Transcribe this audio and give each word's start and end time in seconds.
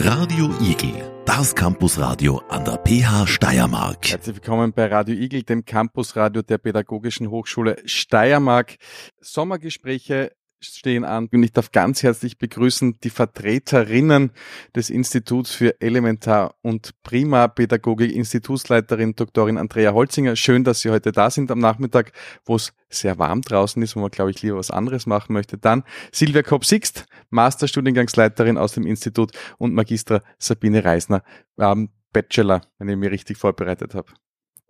Radio 0.00 0.54
Igel, 0.60 1.24
das 1.26 1.56
Campusradio 1.56 2.40
an 2.48 2.64
der 2.64 2.76
PH 2.76 3.26
Steiermark. 3.26 4.08
Herzlich 4.08 4.36
willkommen 4.36 4.72
bei 4.72 4.86
Radio 4.86 5.16
Igel, 5.16 5.42
dem 5.42 5.64
Campusradio 5.64 6.42
der 6.42 6.58
Pädagogischen 6.58 7.30
Hochschule 7.30 7.82
Steiermark. 7.84 8.76
Sommergespräche 9.20 10.30
stehen 10.60 11.04
an 11.04 11.28
und 11.32 11.42
ich 11.42 11.52
darf 11.52 11.72
ganz 11.72 12.02
herzlich 12.02 12.38
begrüßen 12.38 12.98
die 13.02 13.10
Vertreterinnen 13.10 14.32
des 14.74 14.90
Instituts 14.90 15.52
für 15.52 15.80
Elementar- 15.80 16.54
und 16.62 17.00
Primarpädagogik, 17.02 18.12
Institutsleiterin 18.12 19.14
Doktorin 19.14 19.58
Andrea 19.58 19.92
Holzinger. 19.92 20.36
Schön, 20.36 20.64
dass 20.64 20.80
Sie 20.80 20.90
heute 20.90 21.12
da 21.12 21.30
sind 21.30 21.50
am 21.50 21.60
Nachmittag, 21.60 22.12
wo 22.44 22.56
es 22.56 22.72
sehr 22.88 23.18
warm 23.18 23.42
draußen 23.42 23.82
ist, 23.82 23.96
wo 23.96 24.00
man, 24.00 24.10
glaube 24.10 24.30
ich, 24.30 24.42
lieber 24.42 24.56
was 24.56 24.70
anderes 24.70 25.06
machen 25.06 25.32
möchte. 25.32 25.58
Dann 25.58 25.84
Silvia 26.12 26.42
Kopp-Sixt, 26.42 27.06
Masterstudiengangsleiterin 27.30 28.58
aus 28.58 28.72
dem 28.72 28.86
Institut 28.86 29.32
und 29.58 29.74
Magistra 29.74 30.22
Sabine 30.38 30.84
Reisner, 30.84 31.22
ähm, 31.58 31.90
Bachelor, 32.12 32.62
wenn 32.78 32.88
ich 32.88 32.96
mich 32.96 33.10
richtig 33.10 33.36
vorbereitet 33.36 33.94
habe, 33.94 34.12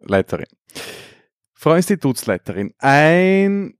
Leiterin. 0.00 0.48
Frau 1.54 1.74
Institutsleiterin, 1.74 2.74
ein 2.78 3.74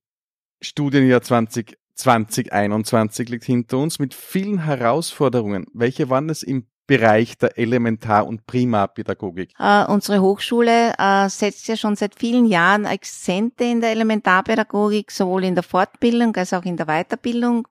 Studienjahr 0.61 1.23
20 1.23 1.77
2021 1.98 3.29
liegt 3.29 3.45
hinter 3.45 3.79
uns 3.79 3.98
mit 3.98 4.15
vielen 4.15 4.65
Herausforderungen. 4.65 5.66
Welche 5.73 6.09
waren 6.09 6.30
es 6.30 6.43
im 6.43 6.66
Bereich 6.87 7.37
der 7.37 7.59
Elementar- 7.59 8.27
und 8.27 8.47
Primarpädagogik? 8.47 9.52
Uh, 9.59 9.93
unsere 9.93 10.23
Hochschule 10.23 10.95
uh, 10.98 11.29
setzt 11.29 11.69
ja 11.69 11.77
schon 11.77 11.97
seit 11.97 12.15
vielen 12.15 12.47
Jahren 12.47 12.87
Akzente 12.87 13.65
in 13.65 13.83
der 13.83 13.91
Elementarpädagogik, 13.91 15.11
sowohl 15.11 15.45
in 15.45 15.55
der 15.55 15.65
Fortbildung 15.65 16.34
als 16.37 16.55
auch 16.55 16.65
in 16.65 16.79
der 16.79 16.87
Weiterbildung. 16.87 17.69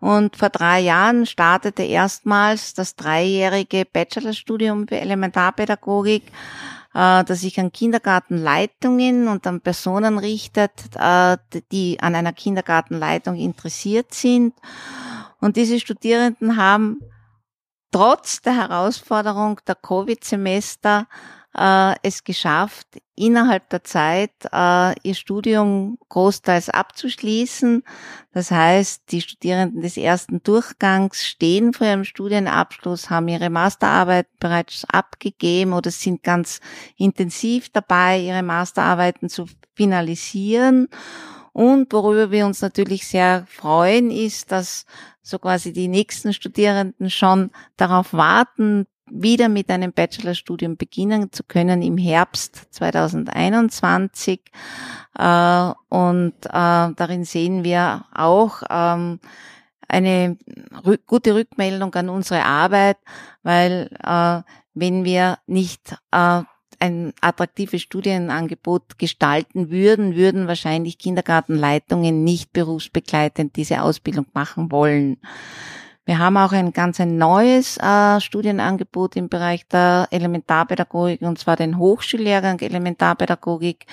Und 0.00 0.36
vor 0.36 0.50
drei 0.50 0.80
Jahren 0.80 1.24
startete 1.24 1.84
erstmals 1.84 2.74
das 2.74 2.96
dreijährige 2.96 3.86
Bachelorstudium 3.90 4.86
für 4.86 5.00
Elementarpädagogik 5.00 6.24
äh, 6.26 6.73
das 6.94 7.40
sich 7.40 7.58
an 7.58 7.72
Kindergartenleitungen 7.72 9.26
und 9.26 9.46
an 9.46 9.60
Personen 9.60 10.18
richtet, 10.18 10.72
äh, 10.94 11.36
die 11.72 11.98
an 12.00 12.14
einer 12.14 12.32
Kindergartenleitung 12.32 13.34
interessiert 13.34 14.14
sind. 14.14 14.54
Und 15.40 15.56
diese 15.56 15.80
Studierenden 15.80 16.56
haben 16.56 17.00
trotz 17.90 18.40
der 18.42 18.56
Herausforderung 18.56 19.60
der 19.66 19.74
Covid-Semester 19.74 21.08
äh, 21.56 21.94
es 22.02 22.24
geschafft, 22.24 22.86
innerhalb 23.16 23.68
der 23.70 23.84
Zeit 23.84 24.32
äh, 24.52 24.94
ihr 25.02 25.14
Studium 25.14 25.98
großteils 26.08 26.68
abzuschließen. 26.68 27.84
Das 28.32 28.50
heißt, 28.50 29.12
die 29.12 29.20
Studierenden 29.20 29.82
des 29.82 29.96
ersten 29.96 30.42
Durchgangs 30.42 31.24
stehen 31.24 31.72
vor 31.72 31.86
ihrem 31.86 32.04
Studienabschluss, 32.04 33.10
haben 33.10 33.28
ihre 33.28 33.50
Masterarbeit 33.50 34.26
bereits 34.40 34.84
abgegeben 34.88 35.72
oder 35.72 35.90
sind 35.90 36.22
ganz 36.22 36.60
intensiv 36.96 37.68
dabei, 37.70 38.20
ihre 38.20 38.42
Masterarbeiten 38.42 39.28
zu 39.28 39.46
finalisieren. 39.74 40.88
Und 41.52 41.92
worüber 41.92 42.32
wir 42.32 42.46
uns 42.46 42.62
natürlich 42.62 43.06
sehr 43.06 43.46
freuen, 43.48 44.10
ist, 44.10 44.50
dass 44.50 44.86
so 45.22 45.38
quasi 45.38 45.72
die 45.72 45.86
nächsten 45.86 46.32
Studierenden 46.32 47.10
schon 47.10 47.52
darauf 47.76 48.12
warten, 48.12 48.86
wieder 49.10 49.48
mit 49.48 49.70
einem 49.70 49.92
Bachelorstudium 49.92 50.76
beginnen 50.76 51.32
zu 51.32 51.44
können 51.44 51.82
im 51.82 51.98
Herbst 51.98 52.66
2021. 52.70 54.40
Äh, 55.18 55.72
und 55.88 56.34
äh, 56.46 56.50
darin 56.50 57.24
sehen 57.24 57.64
wir 57.64 58.06
auch 58.14 58.62
ähm, 58.70 59.20
eine 59.88 60.36
gute 61.06 61.34
Rückmeldung 61.34 61.94
an 61.94 62.08
unsere 62.08 62.44
Arbeit, 62.44 62.98
weil 63.42 63.90
äh, 64.02 64.42
wenn 64.74 65.04
wir 65.04 65.38
nicht 65.46 65.96
äh, 66.10 66.42
ein 66.80 67.12
attraktives 67.20 67.82
Studienangebot 67.82 68.98
gestalten 68.98 69.70
würden, 69.70 70.16
würden 70.16 70.48
wahrscheinlich 70.48 70.98
Kindergartenleitungen 70.98 72.24
nicht 72.24 72.52
berufsbegleitend 72.52 73.56
diese 73.56 73.82
Ausbildung 73.82 74.26
machen 74.34 74.70
wollen. 74.70 75.18
Wir 76.06 76.18
haben 76.18 76.36
auch 76.36 76.52
ein 76.52 76.74
ganz 76.74 77.00
ein 77.00 77.16
neues 77.16 77.78
äh, 77.78 78.20
Studienangebot 78.20 79.16
im 79.16 79.30
Bereich 79.30 79.66
der 79.68 80.06
Elementarpädagogik 80.10 81.22
und 81.22 81.38
zwar 81.38 81.56
den 81.56 81.78
Hochschullehrgang 81.78 82.60
Elementarpädagogik. 82.60 83.86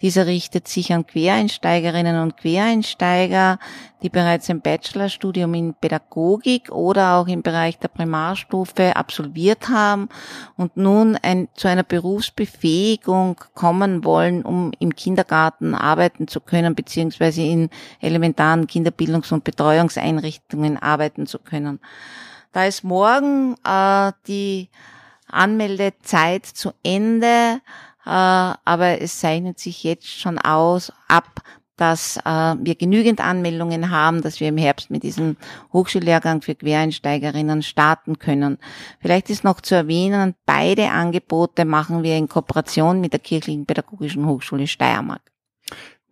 Dieser 0.00 0.24
richtet 0.24 0.68
sich 0.68 0.90
an 0.94 1.06
Quereinsteigerinnen 1.06 2.22
und 2.22 2.38
Quereinsteiger, 2.38 3.58
die 4.02 4.08
bereits 4.08 4.48
ein 4.48 4.62
Bachelorstudium 4.62 5.52
in 5.52 5.74
Pädagogik 5.74 6.72
oder 6.72 7.16
auch 7.16 7.28
im 7.28 7.42
Bereich 7.42 7.78
der 7.78 7.88
Primarstufe 7.88 8.96
absolviert 8.96 9.68
haben 9.68 10.08
und 10.56 10.78
nun 10.78 11.18
ein, 11.20 11.48
zu 11.52 11.68
einer 11.68 11.82
Berufsbefähigung 11.82 13.38
kommen 13.52 14.02
wollen, 14.02 14.46
um 14.46 14.72
im 14.78 14.96
Kindergarten 14.96 15.74
arbeiten 15.74 16.26
zu 16.26 16.40
können, 16.40 16.74
beziehungsweise 16.74 17.42
in 17.42 17.68
elementaren 18.00 18.66
Kinderbildungs- 18.66 19.34
und 19.34 19.44
Betreuungseinrichtungen 19.44 20.78
arbeiten 20.78 21.26
zu 21.26 21.38
können. 21.38 21.49
Da 22.52 22.64
ist 22.66 22.82
morgen 22.82 23.54
äh, 23.64 24.12
die 24.26 24.68
Anmeldezeit 25.28 26.46
zu 26.46 26.72
Ende, 26.82 27.60
äh, 28.04 28.10
aber 28.10 29.00
es 29.00 29.20
zeichnet 29.20 29.58
sich 29.58 29.84
jetzt 29.84 30.08
schon 30.08 30.38
aus 30.38 30.92
ab, 31.08 31.42
dass 31.80 32.18
äh, 32.18 32.54
wir 32.60 32.74
genügend 32.74 33.20
Anmeldungen 33.20 33.90
haben, 33.90 34.20
dass 34.20 34.38
wir 34.38 34.48
im 34.48 34.58
Herbst 34.58 34.90
mit 34.90 35.02
diesem 35.02 35.36
Hochschullehrgang 35.72 36.42
für 36.42 36.54
Quereinsteigerinnen 36.54 37.62
starten 37.62 38.18
können. 38.18 38.58
Vielleicht 39.00 39.30
ist 39.30 39.44
noch 39.44 39.62
zu 39.62 39.74
erwähnen, 39.74 40.34
beide 40.44 40.90
Angebote 40.90 41.64
machen 41.64 42.02
wir 42.02 42.18
in 42.18 42.28
Kooperation 42.28 43.00
mit 43.00 43.14
der 43.14 43.20
Kirchlichen 43.20 43.64
Pädagogischen 43.64 44.26
Hochschule 44.26 44.66
Steiermark. 44.66 45.22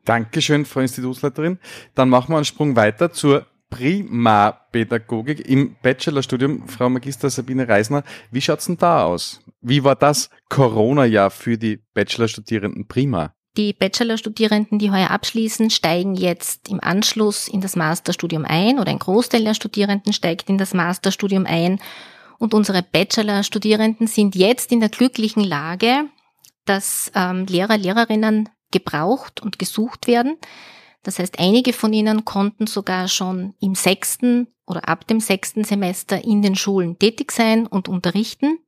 Dankeschön, 0.07 0.65
Frau 0.65 0.81
Institutsleiterin. 0.81 1.59
Dann 1.95 2.09
machen 2.09 2.31
wir 2.31 2.37
einen 2.37 2.47
Sprung 2.47 2.75
weiter 2.75 3.13
zur 3.13 3.45
Primarpädagogik 3.71 5.49
im 5.49 5.77
Bachelorstudium. 5.83 6.69
Frau 6.69 6.89
Magister 6.89 7.31
Sabine 7.31 7.69
Reisner, 7.69 8.05
wie 8.31 8.41
schaut's 8.41 8.67
denn 8.67 8.77
da 8.77 9.05
aus? 9.05 9.41
Wie 9.61 9.85
war 9.85 9.97
das 9.97 10.31
Corona-Jahr 10.49 11.31
für 11.31 11.59
die 11.59 11.81
Bachelorstudierenden 11.95 12.87
Prima? 12.87 13.35
Die 13.57 13.73
Bachelorstudierenden, 13.73 14.79
die 14.79 14.93
heuer 14.93 15.11
abschließen, 15.11 15.71
steigen 15.71 16.15
jetzt 16.15 16.69
im 16.69 16.81
Anschluss 16.81 17.49
in 17.49 17.61
das 17.61 17.75
Masterstudium 17.75 18.45
ein 18.45 18.79
oder 18.79 18.91
ein 18.91 19.01
Großteil 19.01 19.43
der 19.43 19.55
Studierenden 19.55 20.13
steigt 20.13 20.49
in 20.49 20.59
das 20.59 20.75
Masterstudium 20.75 21.45
ein. 21.45 21.81
Und 22.39 22.55
unsere 22.55 22.85
Bachelorstudierenden 22.85 24.07
sind 24.07 24.37
jetzt 24.37 24.71
in 24.71 24.79
der 24.79 24.91
glücklichen 24.91 25.43
Lage, 25.43 26.05
dass 26.67 27.11
ähm, 27.17 27.47
Lehrer, 27.47 27.77
Lehrerinnen 27.77 28.49
gebraucht 28.71 29.41
und 29.41 29.59
gesucht 29.59 30.07
werden. 30.07 30.37
Das 31.03 31.19
heißt, 31.19 31.39
einige 31.39 31.73
von 31.73 31.93
ihnen 31.93 32.25
konnten 32.25 32.67
sogar 32.67 33.09
schon 33.09 33.55
im 33.61 33.75
sechsten 33.75 34.49
oder 34.67 34.89
ab 34.89 35.07
dem 35.07 35.21
sechsten 35.21 35.65
Semester 35.65 36.23
in 36.25 36.43
den 36.43 36.57
Schulen 36.57 36.99
tätig 36.99 37.33
sein 37.33 37.67
und 37.67 37.89
unterrichten. 37.89 38.59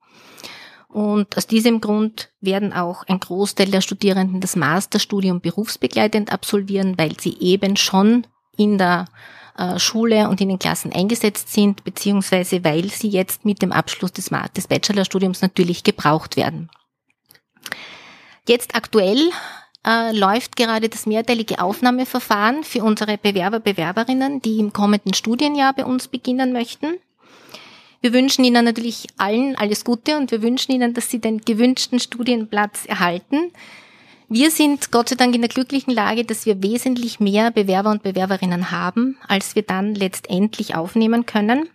Und 0.88 1.36
aus 1.36 1.46
diesem 1.46 1.80
Grund 1.80 2.32
werden 2.40 2.72
auch 2.72 3.04
ein 3.04 3.20
Großteil 3.20 3.70
der 3.70 3.80
Studierenden 3.80 4.40
das 4.40 4.56
Masterstudium 4.56 5.40
berufsbegleitend 5.40 6.32
absolvieren, 6.32 6.98
weil 6.98 7.18
sie 7.20 7.36
eben 7.38 7.76
schon 7.76 8.26
in 8.56 8.76
der 8.76 9.04
äh, 9.56 9.78
Schule 9.78 10.28
und 10.28 10.40
in 10.40 10.48
den 10.48 10.58
Klassen 10.58 10.92
eingesetzt 10.92 11.52
sind, 11.52 11.84
beziehungsweise 11.84 12.64
weil 12.64 12.90
sie 12.90 13.08
jetzt 13.08 13.44
mit 13.44 13.62
dem 13.62 13.70
Abschluss 13.70 14.12
des, 14.12 14.30
des 14.56 14.66
Bachelorstudiums 14.66 15.42
natürlich 15.42 15.84
gebraucht 15.84 16.36
werden. 16.36 16.70
Jetzt 18.48 18.74
aktuell 18.74 19.30
äh, 19.86 20.16
läuft 20.16 20.56
gerade 20.56 20.88
das 20.88 21.06
mehrteilige 21.06 21.60
Aufnahmeverfahren 21.60 22.64
für 22.64 22.84
unsere 22.84 23.18
Bewerber, 23.18 23.60
Bewerberinnen, 23.60 24.42
die 24.42 24.58
im 24.58 24.72
kommenden 24.72 25.14
Studienjahr 25.14 25.72
bei 25.72 25.84
uns 25.84 26.08
beginnen 26.08 26.52
möchten. 26.52 26.98
Wir 28.00 28.12
wünschen 28.12 28.44
Ihnen 28.44 28.64
natürlich 28.64 29.06
allen 29.18 29.56
alles 29.56 29.84
Gute 29.84 30.16
und 30.16 30.30
wir 30.30 30.42
wünschen 30.42 30.72
Ihnen, 30.72 30.94
dass 30.94 31.10
Sie 31.10 31.18
den 31.18 31.42
gewünschten 31.42 32.00
Studienplatz 32.00 32.86
erhalten. 32.86 33.52
Wir 34.28 34.50
sind 34.50 34.92
Gott 34.92 35.08
sei 35.08 35.16
Dank 35.16 35.34
in 35.34 35.42
der 35.42 35.50
glücklichen 35.50 35.92
Lage, 35.92 36.24
dass 36.24 36.46
wir 36.46 36.62
wesentlich 36.62 37.20
mehr 37.20 37.50
Bewerber 37.50 37.90
und 37.90 38.02
Bewerberinnen 38.02 38.70
haben, 38.70 39.18
als 39.26 39.54
wir 39.54 39.62
dann 39.62 39.94
letztendlich 39.94 40.76
aufnehmen 40.76 41.26
können. 41.26 41.68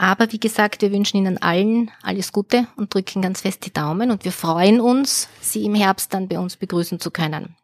Aber 0.00 0.32
wie 0.32 0.40
gesagt, 0.40 0.80
wir 0.80 0.92
wünschen 0.92 1.18
Ihnen 1.18 1.36
allen 1.42 1.90
alles 2.02 2.32
Gute 2.32 2.66
und 2.76 2.94
drücken 2.94 3.20
ganz 3.20 3.42
fest 3.42 3.66
die 3.66 3.72
Daumen 3.72 4.10
und 4.10 4.24
wir 4.24 4.32
freuen 4.32 4.80
uns, 4.80 5.28
Sie 5.42 5.66
im 5.66 5.74
Herbst 5.74 6.14
dann 6.14 6.26
bei 6.26 6.38
uns 6.38 6.56
begrüßen 6.56 7.00
zu 7.00 7.10
können. 7.10 7.54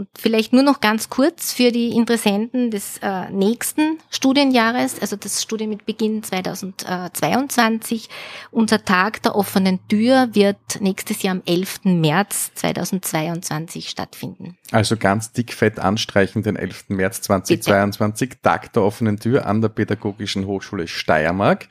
Und 0.00 0.08
vielleicht 0.18 0.54
nur 0.54 0.62
noch 0.62 0.80
ganz 0.80 1.10
kurz 1.10 1.52
für 1.52 1.72
die 1.72 1.90
Interessenten 1.90 2.70
des 2.70 2.96
äh, 3.02 3.28
nächsten 3.28 3.98
Studienjahres, 4.08 4.98
also 4.98 5.14
das 5.14 5.42
Studium 5.42 5.68
mit 5.68 5.84
Beginn 5.84 6.22
2022. 6.22 8.08
Unser 8.50 8.82
Tag 8.82 9.22
der 9.24 9.36
offenen 9.36 9.86
Tür 9.88 10.30
wird 10.32 10.56
nächstes 10.80 11.22
Jahr 11.22 11.32
am 11.32 11.42
11. 11.44 11.80
März 11.84 12.50
2022 12.54 13.90
stattfinden. 13.90 14.56
Also 14.72 14.96
ganz 14.96 15.32
dickfett 15.32 15.78
anstreichen 15.78 16.42
den 16.42 16.56
11. 16.56 16.84
März 16.88 17.20
2022, 17.20 18.30
Bitte. 18.30 18.40
Tag 18.40 18.72
der 18.72 18.84
offenen 18.84 19.18
Tür 19.18 19.44
an 19.44 19.60
der 19.60 19.68
Pädagogischen 19.68 20.46
Hochschule 20.46 20.88
Steiermark. 20.88 21.68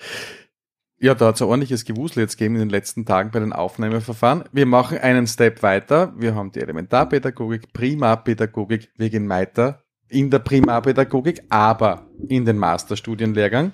Ja, 1.01 1.15
da 1.15 1.27
hat 1.27 1.35
es 1.35 1.41
ein 1.41 1.47
ordentliches 1.47 1.85
Gewusel 1.85 2.19
jetzt 2.23 2.37
gegeben 2.37 2.55
in 2.55 2.61
den 2.61 2.69
letzten 2.69 3.05
Tagen 3.05 3.31
bei 3.31 3.39
den 3.39 3.53
Aufnahmeverfahren. 3.53 4.43
Wir 4.51 4.65
machen 4.65 4.97
einen 4.97 5.27
Step 5.27 5.63
weiter. 5.63 6.13
Wir 6.17 6.35
haben 6.35 6.51
die 6.51 6.59
Elementarpädagogik, 6.59 7.71
Primarpädagogik, 7.71 8.89
wir 8.97 9.09
gehen 9.09 9.29
weiter 9.29 9.83
in 10.09 10.29
der 10.29 10.39
Primarpädagogik, 10.39 11.43
aber 11.49 12.07
in 12.27 12.43
den 12.43 12.57
Masterstudienlehrgang. 12.57 13.71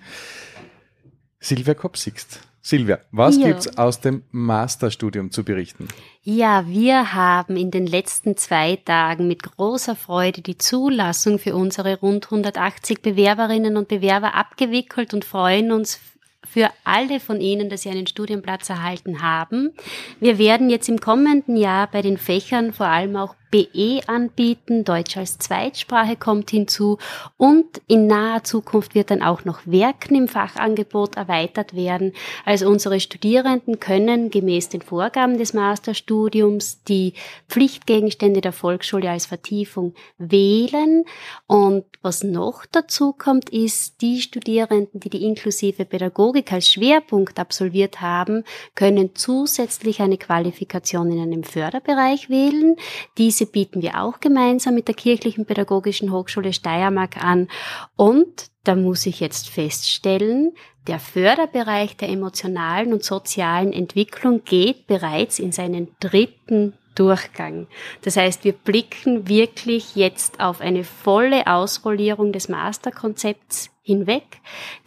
Silvia 1.40 1.74
Kopsixt. 1.74 2.42
Silvia, 2.62 3.00
was 3.12 3.38
Ja. 3.38 3.48
gibt's 3.48 3.78
aus 3.78 4.02
dem 4.02 4.24
Masterstudium 4.32 5.30
zu 5.32 5.44
berichten? 5.44 5.88
Ja, 6.24 6.68
wir 6.68 7.14
haben 7.14 7.58
in 7.58 7.70
den 7.70 7.86
letzten 7.86 8.38
zwei 8.38 8.76
Tagen 8.78 9.28
mit 9.28 9.44
großer 9.44 9.96
Freude 9.96 10.42
die 10.42 10.58
Zulassung 10.58 11.38
für 11.38 11.56
unsere 11.56 12.00
rund 12.00 12.26
180 12.26 13.04
Bewerberinnen 13.04 13.78
und 13.78 13.88
Bewerber 13.88 14.34
abgewickelt 14.34 15.14
und 15.14 15.26
freuen 15.26 15.72
uns 15.72 16.00
für 16.46 16.70
alle 16.84 17.20
von 17.20 17.42
Ihnen, 17.42 17.70
dass 17.70 17.82
Sie 17.82 17.90
einen 17.90 18.08
Studienplatz 18.08 18.70
erhalten 18.70 19.22
haben. 19.22 19.74
Wir 20.20 20.38
werden 20.38 20.70
jetzt 20.70 20.90
im 20.90 21.00
kommenden 21.00 21.58
Jahr 21.58 21.88
bei 21.88 22.02
den 22.02 22.18
Fächern 22.18 22.74
vor 22.74 22.88
allem 22.88 23.16
auch 23.16 23.36
BE 23.56 24.02
anbieten, 24.08 24.84
Deutsch 24.84 25.16
als 25.16 25.38
Zweitsprache 25.38 26.18
kommt 26.18 26.52
hinzu 26.52 26.98
und 27.38 27.82
in 27.88 28.06
naher 28.06 28.44
Zukunft 28.44 28.96
wird 28.96 29.12
dann 29.12 29.22
auch 29.22 29.46
noch 29.46 29.62
Werken 29.64 30.16
im 30.16 30.28
Fachangebot 30.28 31.16
erweitert 31.16 31.74
werden. 31.74 32.12
Also 32.44 32.68
unsere 32.68 33.00
Studierenden 33.00 33.80
können 33.80 34.30
gemäß 34.30 34.68
den 34.68 34.82
Vorgaben 34.82 35.38
des 35.38 35.54
Masterstudiums 35.54 36.84
die 36.84 37.14
Pflichtgegenstände 37.48 38.42
der 38.42 38.52
Volksschule 38.52 39.10
als 39.10 39.26
Vertiefung 39.26 39.94
wählen. 40.18 41.06
Und 41.48 41.86
was 42.02 42.26
noch 42.26 42.66
dazu 42.66 43.14
kommt, 43.14 43.52
ist, 43.52 44.02
die 44.02 44.20
Studierenden, 44.20 45.00
die 45.00 45.10
die 45.10 45.24
inklusive 45.24 45.86
Pädagogik 45.86 46.52
als 46.52 46.70
Schwerpunkt 46.70 47.40
absolviert 47.40 48.02
haben, 48.02 48.44
können 48.76 49.16
zusätzlich 49.16 50.02
eine 50.02 50.18
Qualifikation 50.18 51.10
in 51.10 51.22
einem 51.22 51.44
Förderbereich 51.46 52.30
wählen. 52.30 52.76
Diese 53.18 53.45
bieten 53.46 53.82
wir 53.82 54.02
auch 54.02 54.20
gemeinsam 54.20 54.76
mit 54.76 54.88
der 54.88 54.96
Kirchlichen 54.96 55.46
Pädagogischen 55.46 56.12
Hochschule 56.12 56.54
Steiermark 56.54 57.24
an. 57.24 57.48
Und 57.96 58.48
da 58.64 58.76
muss 58.76 59.06
ich 59.06 59.20
jetzt 59.20 59.50
feststellen, 59.50 60.54
der 60.88 61.00
Förderbereich 61.00 61.98
der 61.98 62.10
emotionalen 62.10 62.94
und 62.94 63.04
sozialen 63.04 63.74
Entwicklung 63.74 64.44
geht 64.44 64.88
bereits 64.88 65.40
in 65.40 65.52
seinen 65.52 65.90
dritten 66.00 66.74
Durchgang. 66.96 67.68
Das 68.04 68.18
heißt, 68.18 68.44
wir 68.44 68.54
blicken 68.54 69.28
wirklich 69.28 69.96
jetzt 69.96 70.40
auf 70.40 70.62
eine 70.62 70.84
volle 70.84 71.46
Ausrollierung 71.46 72.32
des 72.32 72.50
Masterkonzepts 72.50 73.70
hinweg. 73.82 74.24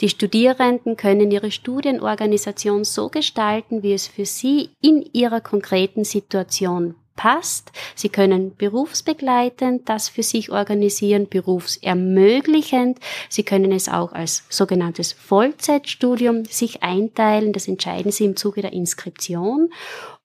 Die 0.00 0.08
Studierenden 0.08 0.96
können 0.96 1.30
ihre 1.30 1.50
Studienorganisation 1.50 2.84
so 2.84 3.08
gestalten, 3.08 3.82
wie 3.82 3.92
es 3.92 4.08
für 4.08 4.24
sie 4.24 4.70
in 4.80 5.02
ihrer 5.12 5.40
konkreten 5.40 6.04
Situation 6.04 6.96
passt. 7.18 7.72
Sie 7.94 8.08
können 8.08 8.56
berufsbegleitend 8.56 9.88
das 9.88 10.08
für 10.08 10.22
sich 10.22 10.50
organisieren, 10.50 11.28
berufsermöglichend. 11.28 12.98
Sie 13.28 13.42
können 13.42 13.72
es 13.72 13.88
auch 13.88 14.12
als 14.12 14.44
sogenanntes 14.48 15.12
Vollzeitstudium 15.12 16.46
sich 16.46 16.82
einteilen. 16.82 17.52
Das 17.52 17.68
entscheiden 17.68 18.12
Sie 18.12 18.24
im 18.24 18.36
Zuge 18.36 18.62
der 18.62 18.72
Inskription. 18.72 19.70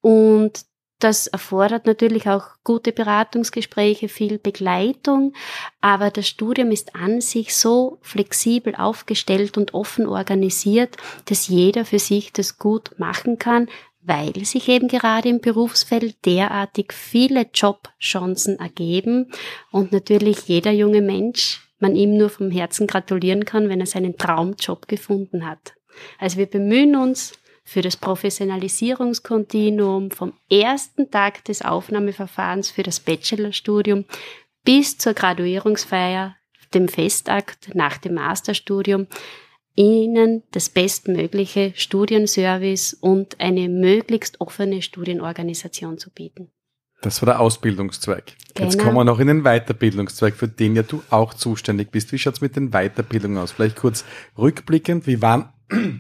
Und 0.01 0.65
das 0.99 1.27
erfordert 1.27 1.85
natürlich 1.85 2.29
auch 2.29 2.45
gute 2.63 2.93
Beratungsgespräche, 2.93 4.07
viel 4.07 4.37
Begleitung, 4.37 5.33
aber 5.81 6.11
das 6.11 6.29
Studium 6.29 6.71
ist 6.71 6.95
an 6.95 7.19
sich 7.19 7.53
so 7.53 7.97
flexibel 8.01 8.73
aufgestellt 8.75 9.57
und 9.57 9.73
offen 9.73 10.07
organisiert, 10.07 10.95
dass 11.25 11.49
jeder 11.49 11.83
für 11.83 11.99
sich 11.99 12.31
das 12.31 12.57
gut 12.57 12.91
machen 12.99 13.37
kann, 13.37 13.67
weil 14.05 14.45
sich 14.45 14.67
eben 14.67 14.87
gerade 14.87 15.29
im 15.29 15.39
Berufsfeld 15.39 16.25
derartig 16.25 16.93
viele 16.93 17.45
Jobchancen 17.53 18.59
ergeben 18.59 19.31
und 19.71 19.91
natürlich 19.91 20.47
jeder 20.47 20.71
junge 20.71 21.01
Mensch 21.01 21.61
man 21.79 21.95
ihm 21.95 22.17
nur 22.17 22.29
vom 22.29 22.49
Herzen 22.49 22.87
gratulieren 22.87 23.45
kann, 23.45 23.69
wenn 23.69 23.79
er 23.79 23.85
seinen 23.85 24.17
Traumjob 24.17 24.87
gefunden 24.87 25.45
hat. 25.45 25.73
Also 26.17 26.37
wir 26.37 26.47
bemühen 26.47 26.95
uns 26.95 27.33
für 27.63 27.81
das 27.81 27.97
Professionalisierungskontinuum 27.97 30.09
vom 30.11 30.33
ersten 30.49 31.11
Tag 31.11 31.45
des 31.45 31.61
Aufnahmeverfahrens 31.61 32.71
für 32.71 32.83
das 32.83 32.99
Bachelorstudium 32.99 34.05
bis 34.63 34.97
zur 34.97 35.13
Graduierungsfeier, 35.13 36.35
dem 36.73 36.87
Festakt 36.87 37.75
nach 37.75 37.97
dem 37.97 38.15
Masterstudium, 38.15 39.07
Ihnen 39.75 40.43
das 40.51 40.69
bestmögliche 40.69 41.73
Studienservice 41.75 42.93
und 42.93 43.39
eine 43.39 43.67
möglichst 43.69 44.39
offene 44.39 44.81
Studienorganisation 44.81 45.97
zu 45.97 46.11
bieten. 46.11 46.49
Das 47.01 47.21
war 47.21 47.25
der 47.25 47.39
Ausbildungszweig. 47.41 48.33
Jetzt 48.57 48.73
Genau. 48.73 48.83
kommen 48.85 48.97
wir 48.97 49.03
noch 49.03 49.19
in 49.19 49.27
den 49.27 49.43
Weiterbildungszweig, 49.43 50.35
für 50.35 50.47
den 50.47 50.75
ja 50.75 50.83
du 50.83 51.03
auch 51.09 51.33
zuständig 51.33 51.91
bist. 51.91 52.13
Wie 52.13 52.17
schaut's 52.17 52.39
mit 52.39 52.55
den 52.55 52.69
Weiterbildungen 52.71 53.37
aus? 53.39 53.51
Vielleicht 53.51 53.75
kurz 53.75 54.05
rückblickend, 54.37 55.05
wie 55.05 55.21
waren, 55.21 55.49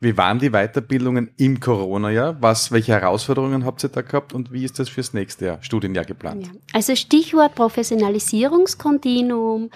wie 0.00 0.16
waren 0.16 0.38
die 0.38 0.50
Weiterbildungen 0.50 1.32
im 1.38 1.58
Corona-Jahr? 1.58 2.36
Was, 2.40 2.70
welche 2.70 2.92
Herausforderungen 2.92 3.64
habt 3.64 3.82
ihr 3.84 3.88
da 3.88 4.02
gehabt 4.02 4.32
und 4.32 4.52
wie 4.52 4.62
ist 4.64 4.78
das 4.78 4.88
fürs 4.88 5.12
nächste 5.12 5.46
Jahr, 5.46 5.58
Studienjahr 5.62 6.04
geplant? 6.04 6.46
Ja. 6.46 6.52
Also 6.72 6.94
Stichwort 6.94 7.56
Professionalisierungskontinuum 7.56 9.70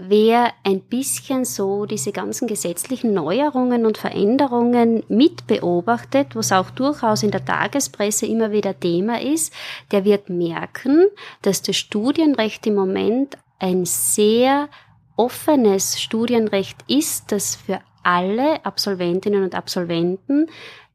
wäre 0.00 0.52
ein 0.62 0.80
bisschen 0.80 1.44
so 1.44 1.84
diese 1.84 2.12
ganzen 2.12 2.46
gesetzlichen 2.46 3.12
Neuerungen 3.12 3.84
und 3.84 3.98
Veränderungen 3.98 5.02
mit 5.08 5.48
beobachtet, 5.48 6.36
was 6.36 6.52
auch 6.52 6.70
durchaus 6.70 7.24
in 7.24 7.32
der 7.32 7.44
Tagespresse 7.44 8.24
immer 8.26 8.52
wieder 8.52 8.78
Thema 8.78 9.20
ist, 9.20 9.52
der 9.90 10.04
wird 10.04 10.30
merken, 10.30 11.06
dass 11.42 11.62
das 11.62 11.76
Studienrecht 11.76 12.64
im 12.68 12.76
Moment 12.76 13.38
ein 13.58 13.84
sehr 13.86 14.68
offenes 15.16 16.00
Studienrecht 16.00 16.76
ist, 16.86 17.32
das 17.32 17.56
für 17.56 17.80
alle 18.04 18.64
Absolventinnen 18.64 19.42
und 19.42 19.56
Absolventen 19.56 20.46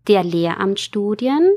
der 0.08 0.24
Lehramtsstudien 0.24 1.52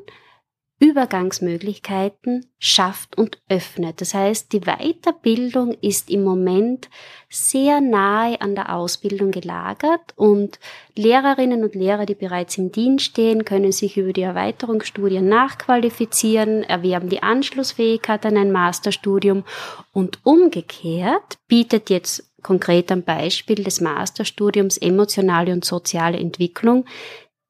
Übergangsmöglichkeiten 0.78 2.46
schafft 2.58 3.16
und 3.16 3.38
öffnet. 3.48 4.00
Das 4.02 4.12
heißt, 4.12 4.52
die 4.52 4.60
Weiterbildung 4.60 5.72
ist 5.80 6.10
im 6.10 6.22
Moment 6.22 6.90
sehr 7.30 7.80
nahe 7.80 8.40
an 8.42 8.54
der 8.54 8.74
Ausbildung 8.74 9.30
gelagert 9.30 10.12
und 10.16 10.58
Lehrerinnen 10.94 11.64
und 11.64 11.74
Lehrer, 11.74 12.04
die 12.04 12.14
bereits 12.14 12.58
im 12.58 12.72
Dienst 12.72 13.06
stehen, 13.06 13.46
können 13.46 13.72
sich 13.72 13.96
über 13.96 14.12
die 14.12 14.22
Erweiterungsstudien 14.22 15.26
nachqualifizieren, 15.26 16.62
erwerben 16.62 17.08
die 17.08 17.22
Anschlussfähigkeit 17.22 18.26
an 18.26 18.36
ein 18.36 18.52
Masterstudium 18.52 19.44
und 19.92 20.18
umgekehrt 20.24 21.38
bietet 21.48 21.88
jetzt 21.88 22.30
konkret 22.42 22.92
am 22.92 23.02
Beispiel 23.02 23.64
des 23.64 23.80
Masterstudiums 23.80 24.76
emotionale 24.76 25.52
und 25.52 25.64
soziale 25.64 26.18
Entwicklung 26.18 26.84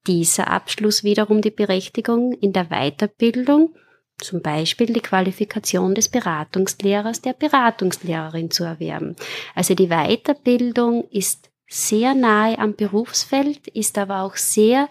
dieser 0.06 0.48
Abschluss 0.48 1.04
wiederum 1.04 1.42
die 1.42 1.50
Berechtigung 1.50 2.32
in 2.32 2.52
der 2.52 2.66
Weiterbildung, 2.66 3.74
zum 4.18 4.40
Beispiel 4.40 4.92
die 4.92 5.00
Qualifikation 5.00 5.94
des 5.94 6.08
Beratungslehrers, 6.08 7.20
der 7.20 7.34
Beratungslehrerin 7.34 8.50
zu 8.50 8.64
erwerben. 8.64 9.16
Also 9.54 9.74
die 9.74 9.88
Weiterbildung 9.88 11.04
ist 11.10 11.50
sehr 11.68 12.14
nahe 12.14 12.58
am 12.58 12.74
Berufsfeld, 12.74 13.66
ist 13.68 13.98
aber 13.98 14.22
auch 14.22 14.36
sehr 14.36 14.88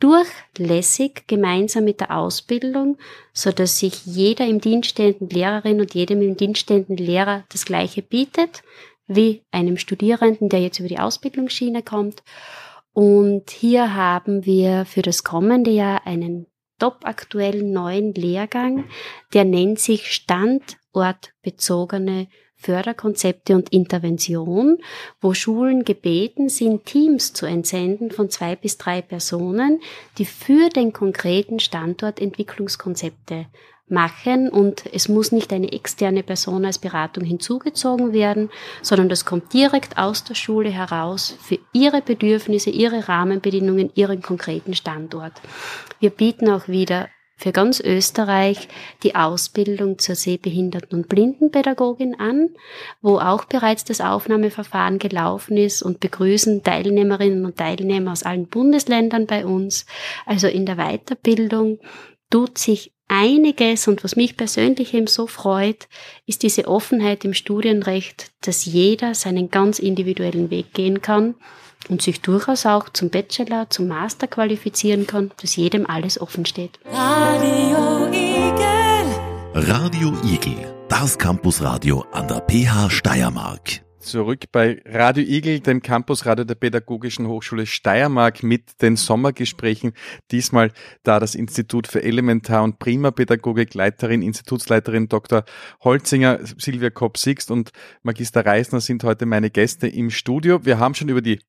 durchlässig 0.00 1.24
gemeinsam 1.28 1.84
mit 1.84 2.00
der 2.00 2.16
Ausbildung, 2.16 2.98
so 3.32 3.52
dass 3.52 3.78
sich 3.78 4.04
jeder 4.04 4.46
im 4.46 4.60
Dienst 4.60 4.90
stehenden 4.90 5.28
Lehrerin 5.28 5.80
und 5.80 5.94
jedem 5.94 6.20
im 6.20 6.36
Dienst 6.36 6.62
stehenden 6.62 6.96
Lehrer 6.96 7.44
das 7.52 7.64
Gleiche 7.64 8.02
bietet, 8.02 8.62
wie 9.06 9.42
einem 9.50 9.76
Studierenden, 9.76 10.48
der 10.48 10.60
jetzt 10.60 10.78
über 10.78 10.88
die 10.88 10.98
Ausbildungsschiene 10.98 11.82
kommt. 11.82 12.22
Und 12.94 13.50
hier 13.50 13.94
haben 13.94 14.46
wir 14.46 14.86
für 14.86 15.02
das 15.02 15.22
kommende 15.24 15.72
Jahr 15.72 16.06
einen 16.06 16.46
topaktuellen 16.78 17.72
neuen 17.72 18.14
Lehrgang, 18.14 18.84
der 19.32 19.44
nennt 19.44 19.80
sich 19.80 20.12
standortbezogene 20.12 22.28
Förderkonzepte 22.54 23.56
und 23.56 23.72
Intervention, 23.72 24.78
wo 25.20 25.34
Schulen 25.34 25.84
gebeten 25.84 26.48
sind, 26.48 26.86
Teams 26.86 27.34
zu 27.34 27.46
entsenden 27.46 28.12
von 28.12 28.30
zwei 28.30 28.54
bis 28.56 28.78
drei 28.78 29.02
Personen, 29.02 29.82
die 30.16 30.24
für 30.24 30.70
den 30.70 30.92
konkreten 30.92 31.58
Standort 31.58 32.20
Entwicklungskonzepte 32.20 33.46
machen 33.88 34.48
und 34.48 34.84
es 34.92 35.08
muss 35.08 35.30
nicht 35.30 35.52
eine 35.52 35.72
externe 35.72 36.22
Person 36.22 36.64
als 36.64 36.78
Beratung 36.78 37.24
hinzugezogen 37.24 38.12
werden, 38.12 38.50
sondern 38.82 39.08
das 39.08 39.24
kommt 39.24 39.52
direkt 39.52 39.98
aus 39.98 40.24
der 40.24 40.34
Schule 40.34 40.70
heraus 40.70 41.36
für 41.40 41.58
ihre 41.72 42.00
Bedürfnisse, 42.00 42.70
ihre 42.70 43.08
Rahmenbedingungen, 43.08 43.90
ihren 43.94 44.22
konkreten 44.22 44.74
Standort. 44.74 45.32
Wir 46.00 46.10
bieten 46.10 46.48
auch 46.48 46.66
wieder 46.68 47.08
für 47.36 47.52
ganz 47.52 47.80
Österreich 47.80 48.68
die 49.02 49.16
Ausbildung 49.16 49.98
zur 49.98 50.14
Sehbehinderten- 50.14 50.94
und 50.94 51.08
Blindenpädagogin 51.08 52.18
an, 52.18 52.50
wo 53.02 53.18
auch 53.18 53.44
bereits 53.44 53.84
das 53.84 54.00
Aufnahmeverfahren 54.00 54.98
gelaufen 54.98 55.56
ist 55.56 55.82
und 55.82 56.00
begrüßen 56.00 56.62
Teilnehmerinnen 56.62 57.44
und 57.44 57.56
Teilnehmer 57.56 58.12
aus 58.12 58.22
allen 58.22 58.46
Bundesländern 58.46 59.26
bei 59.26 59.44
uns. 59.44 59.84
Also 60.26 60.46
in 60.46 60.64
der 60.64 60.76
Weiterbildung 60.76 61.80
tut 62.30 62.56
sich 62.56 62.93
einiges 63.08 63.88
und 63.88 64.04
was 64.04 64.16
mich 64.16 64.36
persönlich 64.36 64.94
eben 64.94 65.06
so 65.06 65.26
freut, 65.26 65.88
ist 66.26 66.42
diese 66.42 66.68
Offenheit 66.68 67.24
im 67.24 67.34
Studienrecht, 67.34 68.32
dass 68.40 68.64
jeder 68.64 69.14
seinen 69.14 69.50
ganz 69.50 69.78
individuellen 69.78 70.50
Weg 70.50 70.72
gehen 70.72 71.02
kann 71.02 71.34
und 71.88 72.02
sich 72.02 72.20
durchaus 72.20 72.66
auch 72.66 72.88
zum 72.88 73.10
Bachelor, 73.10 73.68
zum 73.70 73.88
Master 73.88 74.26
qualifizieren 74.26 75.06
kann, 75.06 75.30
dass 75.40 75.56
jedem 75.56 75.86
alles 75.86 76.20
offen 76.20 76.46
steht. 76.46 76.78
Radio 76.86 78.08
Igel. 78.08 78.84
Radio 79.54 80.12
Igel, 80.24 80.74
das 80.88 81.18
Campusradio 81.18 82.04
an 82.12 82.26
der 82.28 82.40
PH 82.40 82.90
Steiermark. 82.90 83.83
Zurück 84.04 84.52
bei 84.52 84.82
Radio 84.84 85.24
Igel, 85.24 85.60
dem 85.60 85.80
Campusradio 85.80 86.44
der 86.44 86.54
Pädagogischen 86.54 87.26
Hochschule 87.26 87.64
Steiermark 87.64 88.42
mit 88.42 88.82
den 88.82 88.96
Sommergesprächen. 88.96 89.94
Diesmal 90.30 90.72
da 91.02 91.18
das 91.18 91.34
Institut 91.34 91.86
für 91.86 92.02
Elementar- 92.02 92.62
und 92.62 92.78
Primapädagogik, 92.78 93.72
Leiterin, 93.72 94.20
Institutsleiterin 94.20 95.08
Dr. 95.08 95.44
Holzinger, 95.82 96.40
Silvia 96.58 96.90
Kopp-Sixt 96.90 97.50
und 97.50 97.70
Magister 98.02 98.44
Reisner 98.44 98.80
sind 98.80 99.04
heute 99.04 99.24
meine 99.24 99.50
Gäste 99.50 99.88
im 99.88 100.10
Studio. 100.10 100.64
Wir 100.66 100.78
haben 100.78 100.94
schon 100.94 101.08
über 101.08 101.22
die 101.22 101.40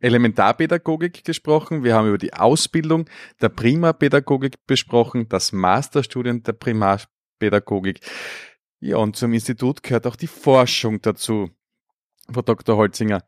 Elementarpädagogik 0.00 1.24
gesprochen, 1.24 1.84
wir 1.84 1.94
haben 1.94 2.08
über 2.08 2.18
die 2.18 2.32
Ausbildung 2.32 3.10
der 3.42 3.50
Primapädagogik 3.50 4.66
besprochen, 4.66 5.28
das 5.28 5.52
Masterstudium 5.52 6.42
der 6.42 6.54
Primarpädagogik. 6.54 8.00
Ja, 8.80 8.96
und 8.96 9.16
zum 9.16 9.34
Institut 9.34 9.82
gehört 9.82 10.06
auch 10.06 10.16
die 10.16 10.26
Forschung 10.26 11.02
dazu, 11.02 11.50
Frau 12.32 12.42
Dr. 12.42 12.76
Holzinger. 12.76 13.22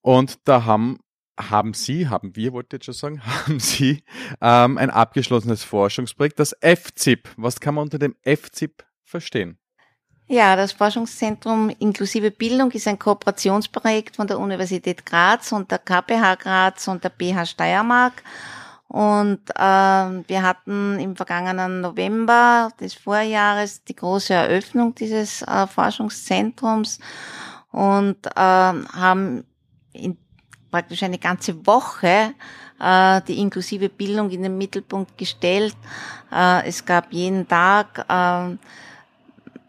Und 0.00 0.38
da 0.48 0.64
haben, 0.64 0.98
haben 1.38 1.74
Sie, 1.74 2.08
haben 2.08 2.36
wir, 2.36 2.52
wollte 2.52 2.76
ich 2.76 2.86
jetzt 2.86 2.98
schon 2.98 3.16
sagen, 3.16 3.26
haben 3.26 3.60
Sie 3.60 4.04
ähm, 4.40 4.78
ein 4.78 4.90
abgeschlossenes 4.90 5.64
Forschungsprojekt, 5.64 6.38
das 6.38 6.56
FZIP. 6.60 7.28
Was 7.36 7.60
kann 7.60 7.74
man 7.74 7.84
unter 7.84 7.98
dem 7.98 8.16
FZIP 8.24 8.84
verstehen? 9.04 9.58
Ja, 10.28 10.56
das 10.56 10.72
Forschungszentrum 10.72 11.70
Inklusive 11.78 12.30
Bildung 12.30 12.70
ist 12.70 12.88
ein 12.88 12.98
Kooperationsprojekt 12.98 14.16
von 14.16 14.26
der 14.26 14.38
Universität 14.38 15.04
Graz 15.04 15.52
und 15.52 15.70
der 15.70 15.78
KPH 15.78 16.36
Graz 16.36 16.88
und 16.88 17.04
der 17.04 17.10
BH 17.10 17.44
Steiermark. 17.44 18.22
Und 18.88 19.40
äh, 19.54 19.62
wir 19.62 20.42
hatten 20.42 20.98
im 21.00 21.16
vergangenen 21.16 21.80
November 21.80 22.70
des 22.78 22.94
Vorjahres 22.94 23.84
die 23.84 23.96
große 23.96 24.34
Eröffnung 24.34 24.94
dieses 24.94 25.42
äh, 25.42 25.66
Forschungszentrums 25.66 26.98
und 27.72 28.26
äh, 28.26 28.40
haben 28.40 29.44
in 29.92 30.16
praktisch 30.70 31.02
eine 31.02 31.18
ganze 31.18 31.66
Woche 31.66 32.34
äh, 32.80 33.20
die 33.28 33.38
inklusive 33.38 33.88
Bildung 33.88 34.30
in 34.30 34.42
den 34.42 34.58
Mittelpunkt 34.58 35.16
gestellt. 35.16 35.76
Äh, 36.32 36.66
es 36.66 36.84
gab 36.84 37.12
jeden 37.12 37.46
Tag 37.46 38.04
äh, 38.08 38.56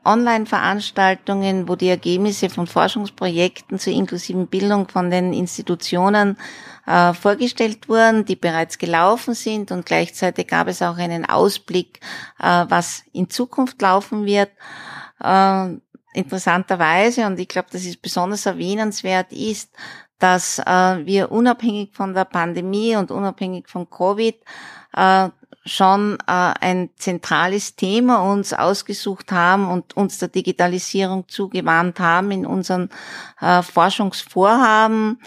Online-Veranstaltungen, 0.05 1.67
wo 1.67 1.75
die 1.75 1.87
Ergebnisse 1.87 2.49
von 2.49 2.67
Forschungsprojekten 2.67 3.79
zur 3.79 3.93
inklusiven 3.93 4.47
Bildung 4.47 4.87
von 4.89 5.09
den 5.09 5.31
Institutionen 5.33 6.37
äh, 6.85 7.13
vorgestellt 7.13 7.87
wurden, 7.87 8.25
die 8.25 8.35
bereits 8.35 8.77
gelaufen 8.77 9.33
sind 9.33 9.71
und 9.71 9.85
gleichzeitig 9.85 10.47
gab 10.47 10.67
es 10.67 10.81
auch 10.81 10.97
einen 10.97 11.25
Ausblick, 11.25 12.01
äh, 12.39 12.65
was 12.67 13.03
in 13.13 13.29
Zukunft 13.29 13.81
laufen 13.81 14.25
wird. 14.25 14.51
Äh, 15.21 15.77
interessanterweise, 16.13 17.25
und 17.25 17.39
ich 17.39 17.47
glaube, 17.47 17.69
das 17.71 17.85
ist 17.85 18.01
besonders 18.01 18.45
erwähnenswert, 18.45 19.31
ist, 19.31 19.71
dass 20.19 20.59
äh, 20.59 21.05
wir 21.05 21.31
unabhängig 21.31 21.93
von 21.93 22.13
der 22.13 22.25
Pandemie 22.25 22.95
und 22.95 23.11
unabhängig 23.11 23.67
von 23.67 23.89
Covid 23.89 24.35
äh, 24.95 25.29
schon 25.65 26.17
äh, 26.27 26.53
ein 26.59 26.89
zentrales 26.97 27.75
Thema 27.75 28.31
uns 28.31 28.53
ausgesucht 28.53 29.31
haben 29.31 29.67
und 29.67 29.95
uns 29.95 30.19
der 30.19 30.27
Digitalisierung 30.27 31.27
zugewandt 31.27 31.99
haben 31.99 32.31
in 32.31 32.45
unseren 32.45 32.89
äh, 33.39 33.61
Forschungsvorhaben. 33.61 35.19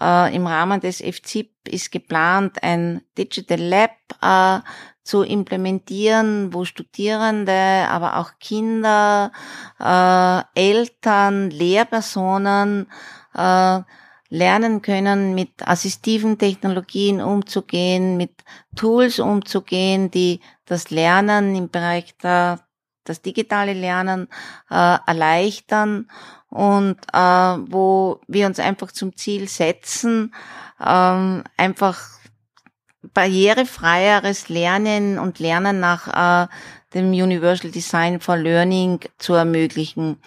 Äh, 0.00 0.34
Im 0.34 0.46
Rahmen 0.46 0.80
des 0.80 0.98
FZIP 0.98 1.50
ist 1.68 1.90
geplant, 1.90 2.62
ein 2.62 3.02
Digital 3.16 3.60
Lab 3.60 3.90
äh, 4.22 4.60
zu 5.08 5.22
implementieren, 5.22 6.52
wo 6.52 6.66
Studierende, 6.66 7.86
aber 7.88 8.18
auch 8.18 8.32
Kinder, 8.38 9.32
äh, 9.80 10.42
Eltern, 10.54 11.48
Lehrpersonen 11.50 12.88
äh, 13.34 13.80
lernen 14.28 14.82
können, 14.82 15.34
mit 15.34 15.66
assistiven 15.66 16.36
Technologien 16.36 17.22
umzugehen, 17.22 18.18
mit 18.18 18.44
Tools 18.76 19.18
umzugehen, 19.18 20.10
die 20.10 20.40
das 20.66 20.90
Lernen 20.90 21.54
im 21.56 21.70
Bereich 21.70 22.14
der, 22.18 22.60
das 23.04 23.22
digitale 23.22 23.72
Lernen 23.72 24.28
äh, 24.70 24.98
erleichtern 25.06 26.10
und 26.50 26.98
äh, 27.14 27.18
wo 27.18 28.20
wir 28.26 28.46
uns 28.46 28.60
einfach 28.60 28.92
zum 28.92 29.16
Ziel 29.16 29.48
setzen, 29.48 30.34
ähm, 30.86 31.44
einfach 31.56 32.18
barrierefreieres 33.14 34.48
Lernen 34.48 35.18
und 35.18 35.38
Lernen 35.38 35.80
nach 35.80 36.44
äh, 36.44 36.48
dem 36.94 37.10
Universal 37.10 37.70
Design 37.70 38.20
for 38.20 38.36
Learning 38.36 39.00
zu 39.18 39.34
ermöglichen. 39.34 40.18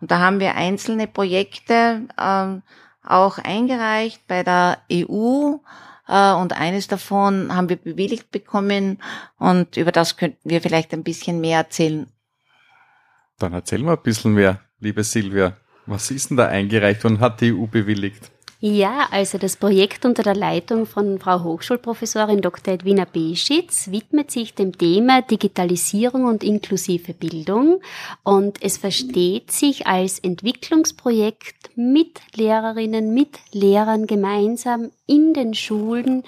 Und 0.00 0.10
da 0.10 0.18
haben 0.18 0.40
wir 0.40 0.54
einzelne 0.54 1.06
Projekte, 1.06 2.02
äh, 2.16 2.60
auch 3.04 3.38
eingereicht 3.38 4.26
bei 4.28 4.42
der 4.42 4.78
EU 4.92 5.56
äh, 6.08 6.32
und 6.32 6.52
eines 6.52 6.88
davon 6.88 7.54
haben 7.54 7.68
wir 7.68 7.76
bewilligt 7.76 8.30
bekommen 8.30 8.98
und 9.38 9.76
über 9.76 9.92
das 9.92 10.16
könnten 10.16 10.48
wir 10.48 10.60
vielleicht 10.60 10.92
ein 10.92 11.02
bisschen 11.02 11.40
mehr 11.40 11.58
erzählen. 11.58 12.06
Dann 13.38 13.52
erzähl 13.52 13.82
mal 13.82 13.96
ein 13.96 14.02
bisschen 14.02 14.34
mehr, 14.34 14.60
liebe 14.78 15.02
Silvia. 15.02 15.56
Was 15.86 16.10
ist 16.12 16.30
denn 16.30 16.36
da 16.36 16.46
eingereicht 16.46 17.04
und 17.04 17.18
hat 17.18 17.40
die 17.40 17.52
EU 17.52 17.66
bewilligt? 17.66 18.30
Ja, 18.64 19.08
also 19.10 19.38
das 19.38 19.56
Projekt 19.56 20.04
unter 20.04 20.22
der 20.22 20.36
Leitung 20.36 20.86
von 20.86 21.18
Frau 21.18 21.42
Hochschulprofessorin 21.42 22.42
Dr. 22.42 22.74
Edwina 22.74 23.04
Beschitz 23.04 23.90
widmet 23.90 24.30
sich 24.30 24.54
dem 24.54 24.78
Thema 24.78 25.20
Digitalisierung 25.20 26.26
und 26.26 26.44
inklusive 26.44 27.12
Bildung 27.12 27.80
und 28.22 28.62
es 28.62 28.78
versteht 28.78 29.50
sich 29.50 29.88
als 29.88 30.20
Entwicklungsprojekt 30.20 31.72
mit 31.74 32.20
Lehrerinnen, 32.36 33.12
mit 33.12 33.40
Lehrern 33.50 34.06
gemeinsam 34.06 34.92
in 35.08 35.34
den 35.34 35.54
Schulen, 35.54 36.22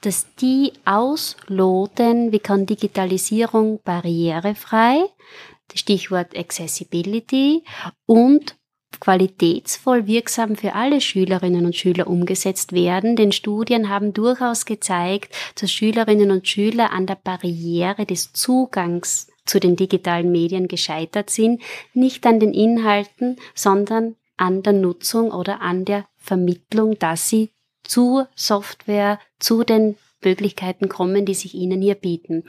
dass 0.00 0.32
die 0.36 0.72
ausloten, 0.84 2.30
wie 2.30 2.38
kann 2.38 2.66
Digitalisierung 2.66 3.80
barrierefrei, 3.82 5.06
Stichwort 5.74 6.38
Accessibility 6.38 7.64
und 8.06 8.54
qualitätsvoll 8.98 10.06
wirksam 10.06 10.56
für 10.56 10.74
alle 10.74 11.00
Schülerinnen 11.00 11.64
und 11.64 11.76
Schüler 11.76 12.06
umgesetzt 12.06 12.72
werden, 12.72 13.16
denn 13.16 13.32
Studien 13.32 13.88
haben 13.88 14.12
durchaus 14.12 14.64
gezeigt, 14.64 15.34
dass 15.60 15.70
Schülerinnen 15.70 16.30
und 16.30 16.48
Schüler 16.48 16.92
an 16.92 17.06
der 17.06 17.14
Barriere 17.14 18.04
des 18.04 18.32
Zugangs 18.32 19.28
zu 19.46 19.60
den 19.60 19.76
digitalen 19.76 20.30
Medien 20.32 20.68
gescheitert 20.68 21.30
sind, 21.30 21.62
nicht 21.94 22.26
an 22.26 22.40
den 22.40 22.52
Inhalten, 22.52 23.36
sondern 23.54 24.16
an 24.36 24.62
der 24.62 24.72
Nutzung 24.72 25.32
oder 25.32 25.60
an 25.60 25.84
der 25.84 26.06
Vermittlung, 26.16 26.98
dass 26.98 27.28
sie 27.28 27.50
zur 27.82 28.28
Software, 28.34 29.18
zu 29.38 29.64
den 29.64 29.96
Möglichkeiten 30.22 30.88
kommen, 30.88 31.24
die 31.24 31.34
sich 31.34 31.54
ihnen 31.54 31.80
hier 31.80 31.94
bieten. 31.94 32.44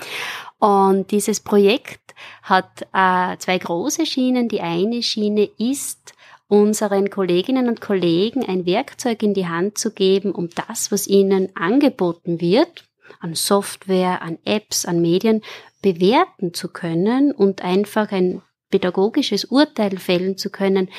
Und 0.59 1.11
dieses 1.11 1.39
Projekt 1.39 2.13
hat 2.43 2.83
äh, 2.93 3.37
zwei 3.37 3.57
große 3.57 4.05
Schienen. 4.05 4.49
Die 4.49 4.61
eine 4.61 5.01
Schiene 5.01 5.49
ist, 5.57 6.13
unseren 6.51 7.09
Kolleginnen 7.09 7.69
und 7.69 7.79
Kollegen 7.79 8.43
ein 8.43 8.65
Werkzeug 8.65 9.23
in 9.23 9.33
die 9.33 9.47
Hand 9.47 9.77
zu 9.77 9.91
geben, 9.91 10.33
um 10.33 10.49
das, 10.49 10.91
was 10.91 11.07
ihnen 11.07 11.55
angeboten 11.55 12.41
wird, 12.41 12.83
an 13.21 13.35
Software, 13.35 14.21
an 14.21 14.37
Apps, 14.43 14.85
an 14.85 15.01
Medien, 15.01 15.43
bewerten 15.81 16.53
zu 16.53 16.67
können 16.67 17.31
und 17.31 17.63
einfach 17.63 18.11
ein 18.11 18.41
pädagogisches 18.69 19.45
Urteil 19.45 19.97
fällen 19.97 20.37
zu 20.37 20.49
können, 20.49 20.89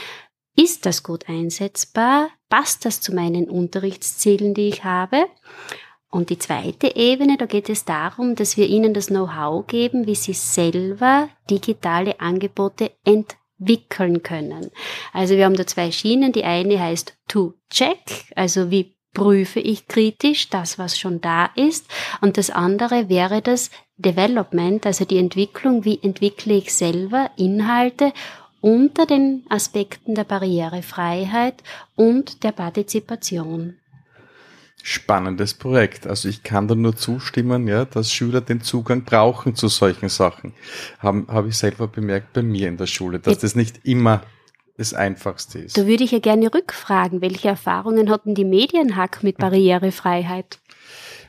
ist 0.57 0.87
das 0.87 1.03
gut 1.03 1.29
einsetzbar? 1.29 2.31
Passt 2.49 2.87
das 2.87 3.03
zu 3.03 3.15
meinen 3.15 3.51
Unterrichtszielen, 3.51 4.55
die 4.55 4.69
ich 4.69 4.85
habe? 4.85 5.27
Und 6.11 6.31
die 6.31 6.39
zweite 6.39 6.97
Ebene, 6.97 7.37
da 7.37 7.45
geht 7.45 7.69
es 7.69 7.85
darum, 7.85 8.37
dass 8.37 8.57
wir 8.57 8.69
ihnen 8.69 8.95
das 8.95 9.09
Know-how 9.09 9.67
geben, 9.67 10.07
wie 10.07 10.15
sie 10.15 10.35
selber 10.35 11.29
digitale 11.51 12.21
Angebote 12.21 12.93
entwickeln 13.05 13.42
wickeln 13.67 14.23
können. 14.23 14.71
Also 15.13 15.37
wir 15.37 15.45
haben 15.45 15.57
da 15.57 15.67
zwei 15.67 15.91
Schienen. 15.91 16.33
Die 16.33 16.45
eine 16.45 16.81
heißt 16.81 17.17
to 17.29 17.55
check, 17.71 17.99
also 18.35 18.71
wie 18.71 18.97
prüfe 19.15 19.61
ich 19.61 19.89
kritisch 19.89 20.49
das, 20.49 20.79
was 20.79 20.99
schon 20.99 21.21
da 21.21 21.51
ist. 21.55 21.87
Und 22.21 22.39
das 22.39 22.51
andere 22.51 23.09
wäre 23.09 23.43
das 23.43 23.71
Development, 23.97 24.85
also 24.87 25.05
die 25.05 25.19
Entwicklung, 25.19 25.85
wie 25.85 26.01
entwickle 26.03 26.55
ich 26.55 26.73
selber 26.75 27.31
Inhalte 27.37 28.13
unter 28.61 29.07
den 29.07 29.45
Aspekten 29.49 30.15
der 30.15 30.25
Barrierefreiheit 30.25 31.63
und 31.97 32.45
der 32.45 32.53
Partizipation. 32.53 33.77
Spannendes 34.83 35.55
Projekt. 35.55 36.07
Also 36.07 36.29
ich 36.29 36.43
kann 36.43 36.67
da 36.67 36.75
nur 36.75 36.97
zustimmen, 36.97 37.69
ja, 37.69 37.85
dass 37.85 38.13
Schüler 38.13 38.41
den 38.41 38.61
Zugang 38.61 39.05
brauchen 39.05 39.55
zu 39.55 39.69
solchen 39.69 40.09
Sachen. 40.09 40.55
Habe 40.99 41.25
hab 41.29 41.47
ich 41.47 41.57
selber 41.57 41.87
bemerkt 41.87 42.33
bei 42.33 42.43
mir 42.43 42.69
in 42.69 42.77
der 42.77 42.87
Schule, 42.87 43.21
dass 43.21 43.35
Jetzt, 43.35 43.45
das 43.45 43.55
nicht 43.55 43.81
immer 43.85 44.23
das 44.77 44.95
Einfachste 44.95 45.61
ist. 45.61 45.79
Da 45.79 45.87
würde 45.87 46.03
ich 46.03 46.11
ja 46.11 46.19
gerne 46.19 46.53
rückfragen, 46.53 47.21
welche 47.21 47.49
Erfahrungen 47.49 48.11
hatten 48.11 48.35
die 48.35 48.45
Medienhack 48.45 49.23
mit 49.23 49.39
Barrierefreiheit? 49.39 50.59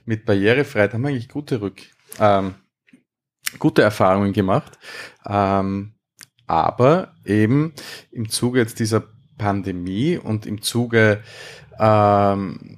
Mit 0.05 0.25
Barrierefreiheit 0.25 0.93
haben 0.93 1.03
wir 1.03 1.09
eigentlich 1.09 1.29
gute 1.29 1.61
Rück, 1.61 1.81
ähm, 2.19 2.55
gute 3.59 3.83
Erfahrungen 3.83 4.33
gemacht. 4.33 4.79
Ähm, 5.27 5.93
aber 6.47 7.13
eben 7.25 7.73
im 8.11 8.29
Zuge 8.29 8.59
jetzt 8.59 8.79
dieser 8.79 9.03
Pandemie 9.37 10.17
und 10.17 10.45
im 10.45 10.61
Zuge 10.61 11.21
ähm, 11.79 12.77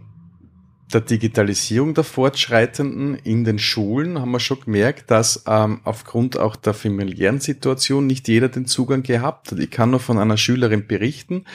der 0.93 1.01
Digitalisierung 1.01 1.93
der 1.93 2.03
Fortschreitenden 2.03 3.15
in 3.15 3.43
den 3.43 3.57
Schulen 3.57 4.19
haben 4.19 4.31
wir 4.31 4.39
schon 4.39 4.61
gemerkt, 4.61 5.09
dass 5.09 5.43
ähm, 5.47 5.81
aufgrund 5.83 6.37
auch 6.37 6.55
der 6.55 6.73
familiären 6.73 7.39
Situation 7.39 8.05
nicht 8.05 8.27
jeder 8.27 8.49
den 8.49 8.67
Zugang 8.67 9.01
gehabt 9.01 9.51
hat. 9.51 9.59
Ich 9.59 9.71
kann 9.71 9.91
nur 9.91 9.99
von 9.99 10.19
einer 10.19 10.37
Schülerin 10.37 10.87
berichten, 10.87 11.45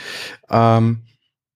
ähm, 0.49 1.03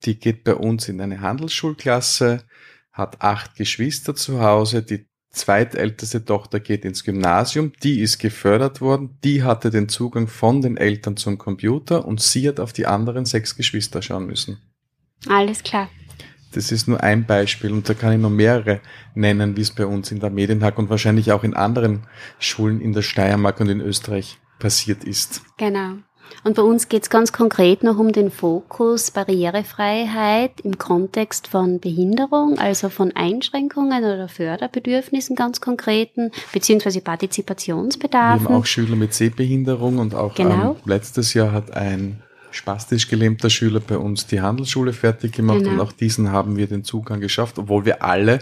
die 0.05 0.19
geht 0.19 0.45
bei 0.45 0.55
uns 0.55 0.89
in 0.89 1.01
eine 1.01 1.21
Handelsschulklasse, 1.21 2.45
hat 2.93 3.23
acht 3.23 3.57
Geschwister 3.57 4.15
zu 4.15 4.41
Hause, 4.41 4.83
die 4.83 5.07
zweitälteste 5.31 6.25
Tochter 6.25 6.61
geht 6.61 6.85
ins 6.85 7.03
Gymnasium, 7.03 7.73
die 7.83 8.01
ist 8.01 8.19
gefördert 8.19 8.81
worden, 8.81 9.19
die 9.25 9.43
hatte 9.43 9.71
den 9.71 9.89
Zugang 9.89 10.29
von 10.29 10.63
den 10.63 10.77
Eltern 10.77 11.17
zum 11.17 11.39
Computer 11.39 12.05
und 12.05 12.21
sie 12.21 12.49
hat 12.49 12.61
auf 12.61 12.73
die 12.73 12.87
anderen 12.87 13.25
sechs 13.25 13.57
Geschwister 13.57 14.01
schauen 14.01 14.27
müssen. 14.27 14.59
Alles 15.27 15.63
klar. 15.63 15.89
Das 16.55 16.71
ist 16.71 16.87
nur 16.87 17.03
ein 17.03 17.27
Beispiel 17.27 17.73
und 17.73 17.89
da 17.89 17.95
kann 17.95 18.13
ich 18.13 18.21
noch 18.21 18.31
mehrere 18.31 18.81
nennen, 19.15 19.57
wie 19.57 19.63
es 19.63 19.73
bei 19.73 19.87
uns 19.87 20.13
in 20.13 20.21
der 20.21 20.31
Medienhack 20.31 20.79
und 20.79 20.89
wahrscheinlich 20.89 21.33
auch 21.33 21.45
in 21.45 21.55
anderen 21.55 22.03
Schulen 22.39 22.81
in 22.81 22.93
der 22.93 23.03
Steiermark 23.03 23.61
und 23.61 23.69
in 23.69 23.81
Österreich 23.81 24.39
passiert 24.59 25.05
ist. 25.05 25.43
Genau. 25.57 25.95
Und 26.43 26.57
bei 26.57 26.63
uns 26.63 26.89
geht 26.89 27.05
es 27.05 27.11
ganz 27.11 27.33
konkret 27.33 27.83
noch 27.83 27.99
um 27.99 28.13
den 28.13 28.31
Fokus 28.31 29.11
Barrierefreiheit 29.11 30.61
im 30.63 30.79
Kontext 30.79 31.49
von 31.49 31.81
Behinderung, 31.81 32.59
also 32.59 32.89
von 32.89 33.13
Einschränkungen 33.15 34.05
oder 34.05 34.29
Förderbedürfnissen 34.29 35.37
ganz 35.37 35.61
konkreten, 35.61 36.31
beziehungsweise 36.53 37.01
Partizipationsbedarfen. 37.01 38.47
Wir 38.47 38.49
haben 38.49 38.61
auch 38.61 38.67
Schüler 38.67 38.97
mit 38.97 39.15
Sehbehinderung 39.15 39.99
und 39.99 40.15
auch 40.15 40.35
genau. 40.35 40.73
ähm, 40.73 40.77
letztes 40.85 41.35
Jahr 41.35 41.53
hat 41.53 41.73
ein 41.73 42.23
spastisch 42.55 43.09
gelähmter 43.09 43.51
Schüler 43.51 43.81
bei 43.81 43.99
uns 43.99 44.27
die 44.27 44.41
Handelsschule 44.41 44.93
fertig 44.93 45.33
gemacht 45.33 45.59
genau. 45.59 45.73
und 45.73 45.81
auch 45.81 45.93
diesen 45.93 46.31
haben 46.31 46.57
wir 46.57 46.67
den 46.67 46.85
Zugang 46.85 47.21
geschafft, 47.21 47.59
obwohl 47.59 47.85
wir 47.85 48.03
alle 48.03 48.39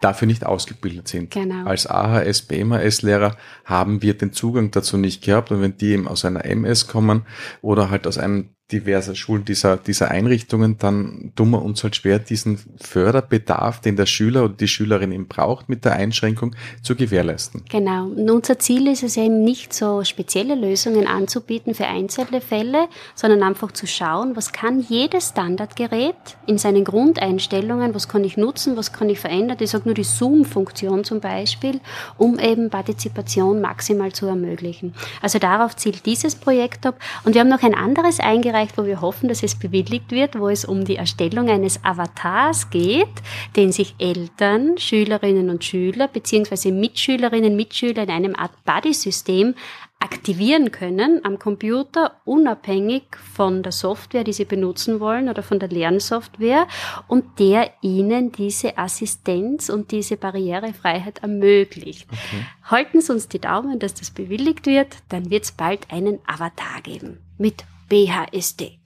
dafür 0.00 0.26
nicht 0.26 0.46
ausgebildet 0.46 1.08
sind. 1.08 1.30
Genau. 1.32 1.66
Als 1.66 1.86
AHS, 1.86 2.42
BMHS-Lehrer 2.42 3.36
haben 3.64 4.02
wir 4.02 4.14
den 4.14 4.32
Zugang 4.32 4.70
dazu 4.70 4.96
nicht 4.96 5.22
gehabt 5.22 5.50
und 5.50 5.60
wenn 5.60 5.76
die 5.76 5.92
eben 5.92 6.08
aus 6.08 6.24
einer 6.24 6.44
MS 6.44 6.86
kommen 6.86 7.26
oder 7.60 7.90
halt 7.90 8.06
aus 8.06 8.18
einem 8.18 8.50
diverser 8.72 9.14
Schulen 9.14 9.44
dieser, 9.44 9.76
dieser 9.76 10.10
Einrichtungen, 10.10 10.78
dann 10.78 11.32
tun 11.36 11.50
wir 11.50 11.62
uns 11.62 11.82
halt 11.82 11.96
schwer, 11.96 12.18
diesen 12.18 12.58
Förderbedarf, 12.80 13.80
den 13.80 13.96
der 13.96 14.06
Schüler 14.06 14.44
oder 14.44 14.54
die 14.54 14.68
Schülerin 14.68 15.12
eben 15.12 15.26
braucht, 15.26 15.68
mit 15.68 15.84
der 15.84 15.94
Einschränkung 15.94 16.54
zu 16.82 16.96
gewährleisten. 16.96 17.64
Genau. 17.68 18.06
Und 18.06 18.30
unser 18.30 18.58
Ziel 18.58 18.88
ist 18.88 19.02
es 19.02 19.16
eben 19.16 19.42
nicht 19.44 19.72
so 19.72 20.04
spezielle 20.04 20.54
Lösungen 20.54 21.06
anzubieten 21.06 21.74
für 21.74 21.86
einzelne 21.86 22.40
Fälle, 22.40 22.88
sondern 23.14 23.42
einfach 23.42 23.72
zu 23.72 23.86
schauen, 23.86 24.36
was 24.36 24.52
kann 24.52 24.80
jedes 24.80 25.30
Standardgerät 25.30 26.14
in 26.46 26.58
seinen 26.58 26.84
Grundeinstellungen, 26.84 27.94
was 27.94 28.08
kann 28.08 28.24
ich 28.24 28.36
nutzen, 28.36 28.76
was 28.76 28.92
kann 28.92 29.08
ich 29.08 29.18
verändern. 29.18 29.58
Ich 29.60 29.70
sage 29.70 29.84
nur 29.86 29.94
die 29.94 30.04
Zoom-Funktion 30.04 31.04
zum 31.04 31.20
Beispiel, 31.20 31.80
um 32.18 32.38
eben 32.38 32.70
Partizipation 32.70 33.60
maximal 33.60 34.12
zu 34.12 34.26
ermöglichen. 34.26 34.94
Also 35.22 35.38
darauf 35.38 35.76
zielt 35.76 36.06
dieses 36.06 36.34
Projekt 36.34 36.86
ab. 36.86 36.98
Und 37.24 37.34
wir 37.34 37.40
haben 37.40 37.48
noch 37.48 37.62
ein 37.62 37.74
anderes 37.74 38.20
eingereicht, 38.20 38.59
eingereicht, 38.60 38.78
wo 38.78 38.84
wir 38.84 39.00
hoffen, 39.00 39.28
dass 39.28 39.42
es 39.42 39.58
bewilligt 39.58 40.10
wird, 40.10 40.38
wo 40.38 40.48
es 40.48 40.64
um 40.64 40.84
die 40.84 40.96
Erstellung 40.96 41.48
eines 41.48 41.82
Avatars 41.84 42.70
geht, 42.70 43.08
den 43.56 43.72
sich 43.72 43.94
Eltern, 43.98 44.78
Schülerinnen 44.78 45.50
und 45.50 45.64
Schüler 45.64 46.08
beziehungsweise 46.08 46.72
Mitschülerinnen 46.72 47.52
und 47.52 47.56
Mitschüler 47.56 48.02
in 48.02 48.10
einem 48.10 48.36
Art 48.36 48.52
Buddy-System 48.64 49.54
aktivieren 50.02 50.70
können 50.72 51.20
am 51.24 51.38
Computer, 51.38 52.12
unabhängig 52.24 53.02
von 53.34 53.62
der 53.62 53.72
Software, 53.72 54.24
die 54.24 54.32
sie 54.32 54.46
benutzen 54.46 54.98
wollen 54.98 55.28
oder 55.28 55.42
von 55.42 55.58
der 55.58 55.68
Lernsoftware 55.68 56.66
und 57.06 57.38
der 57.38 57.70
ihnen 57.82 58.32
diese 58.32 58.78
Assistenz 58.78 59.68
und 59.68 59.90
diese 59.90 60.16
Barrierefreiheit 60.16 61.18
ermöglicht. 61.18 62.08
Okay. 62.10 62.46
Halten 62.64 63.02
Sie 63.02 63.12
uns 63.12 63.28
die 63.28 63.40
Daumen, 63.40 63.78
dass 63.78 63.92
das 63.92 64.10
bewilligt 64.10 64.64
wird, 64.64 64.96
dann 65.10 65.28
wird 65.30 65.44
es 65.44 65.52
bald 65.52 65.92
einen 65.92 66.18
Avatar 66.26 66.80
geben 66.82 67.18
mit 67.36 67.64
BHSD. 67.90 68.78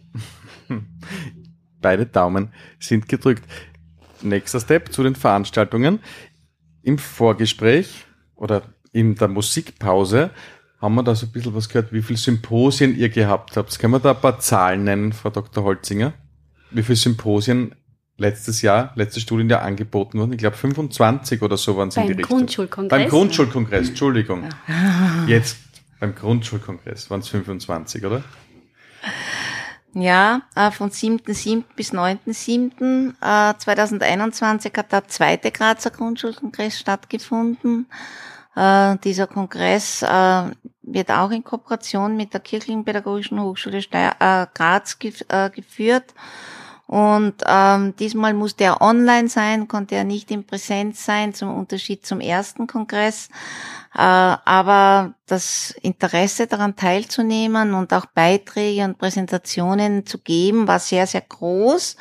Beide 1.80 2.06
Daumen 2.06 2.48
sind 2.80 3.08
gedrückt. 3.08 3.44
Nächster 4.22 4.58
Step 4.58 4.92
zu 4.92 5.02
den 5.02 5.14
Veranstaltungen. 5.14 6.00
Im 6.82 6.98
Vorgespräch 6.98 8.06
oder 8.34 8.62
in 8.92 9.14
der 9.14 9.28
Musikpause 9.28 10.30
haben 10.80 10.94
wir 10.94 11.02
da 11.02 11.14
so 11.14 11.26
ein 11.26 11.32
bisschen 11.32 11.54
was 11.54 11.68
gehört, 11.68 11.92
wie 11.92 12.02
viele 12.02 12.18
Symposien 12.18 12.96
ihr 12.96 13.10
gehabt 13.10 13.56
habt. 13.56 13.78
Können 13.78 13.92
wir 13.92 14.00
da 14.00 14.12
ein 14.12 14.20
paar 14.20 14.38
Zahlen 14.38 14.84
nennen, 14.84 15.12
Frau 15.12 15.30
Dr. 15.30 15.64
Holzinger? 15.64 16.14
Wie 16.70 16.82
viele 16.82 16.96
Symposien 16.96 17.74
letztes 18.16 18.62
Jahr, 18.62 18.92
letztes 18.94 19.22
Studienjahr 19.22 19.62
angeboten 19.62 20.18
wurden? 20.18 20.32
Ich 20.32 20.38
glaube 20.38 20.56
25 20.56 21.42
oder 21.42 21.56
so 21.56 21.76
waren 21.76 21.88
es 21.88 21.96
in 21.96 22.06
die 22.06 22.12
Richtung. 22.12 22.38
Grundschulkongress. 22.38 22.98
Beim 22.98 23.08
Grundschulkongress, 23.08 23.88
Entschuldigung. 23.90 24.48
Jetzt 25.26 25.58
beim 26.00 26.14
Grundschulkongress 26.14 27.10
waren 27.10 27.20
es 27.20 27.28
25, 27.28 28.04
oder? 28.04 28.24
Ja, 29.94 30.42
äh, 30.56 30.72
von 30.72 30.90
7.7. 30.90 31.62
bis 31.76 31.92
9.7. 31.92 33.14
2021 33.58 34.72
äh, 34.74 34.78
hat 34.78 34.90
der 34.90 35.06
zweite 35.06 35.52
Grazer 35.52 35.90
Grundschulkongress 35.90 36.80
stattgefunden. 36.80 37.86
Äh, 38.56 38.96
dieser 39.04 39.28
Kongress 39.28 40.02
wird 40.02 41.10
auch 41.10 41.30
in 41.30 41.44
Kooperation 41.44 42.16
mit 42.16 42.34
der 42.34 42.40
Kirchlichen 42.40 42.84
Pädagogischen 42.84 43.40
Hochschule 43.40 43.80
Graz 43.82 44.98
geführt. 44.98 46.14
Und 46.94 47.42
ähm, 47.44 47.96
diesmal 47.96 48.34
musste 48.34 48.62
er 48.62 48.80
online 48.80 49.28
sein, 49.28 49.66
konnte 49.66 49.96
er 49.96 50.04
nicht 50.04 50.30
in 50.30 50.46
Präsenz 50.46 51.04
sein, 51.04 51.34
zum 51.34 51.52
Unterschied 51.52 52.06
zum 52.06 52.20
ersten 52.20 52.68
Kongress. 52.68 53.30
Äh, 53.96 53.98
aber 53.98 55.14
das 55.26 55.74
Interesse 55.82 56.46
daran 56.46 56.76
teilzunehmen 56.76 57.74
und 57.74 57.92
auch 57.92 58.06
Beiträge 58.06 58.84
und 58.84 58.96
Präsentationen 58.98 60.06
zu 60.06 60.18
geben, 60.18 60.68
war 60.68 60.78
sehr, 60.78 61.08
sehr 61.08 61.22
groß. 61.22 61.96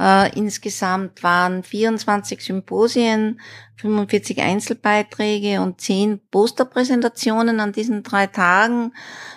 Äh, 0.00 0.36
insgesamt 0.36 1.22
waren 1.22 1.62
24 1.62 2.40
Symposien, 2.40 3.40
45 3.76 4.40
Einzelbeiträge 4.40 5.60
und 5.60 5.80
10 5.80 6.20
Posterpräsentationen 6.32 7.60
an 7.60 7.70
diesen 7.70 8.02
drei 8.02 8.26
Tagen. 8.26 8.92